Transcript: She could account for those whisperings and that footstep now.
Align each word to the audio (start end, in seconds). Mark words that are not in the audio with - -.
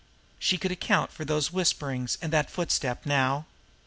She 0.39 0.57
could 0.57 0.71
account 0.71 1.11
for 1.11 1.25
those 1.25 1.53
whisperings 1.53 2.17
and 2.23 2.33
that 2.33 2.49
footstep 2.49 3.05
now. 3.05 3.45